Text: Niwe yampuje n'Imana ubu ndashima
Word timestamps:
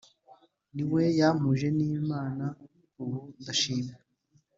Niwe 0.73 1.01
yampuje 1.19 1.67
n'Imana 1.77 2.45
ubu 3.01 3.19
ndashima 3.39 3.93